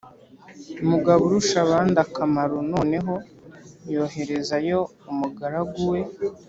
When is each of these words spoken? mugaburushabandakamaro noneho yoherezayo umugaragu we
mugaburushabandakamaro 0.89 2.57
noneho 2.73 3.13
yoherezayo 3.93 4.79
umugaragu 5.11 5.77
we 5.91 6.01